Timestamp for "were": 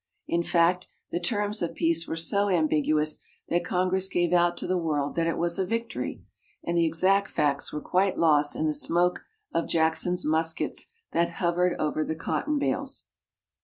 2.07-2.15, 7.71-7.81